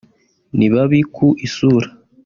[0.57, 1.87] ni babi ku isura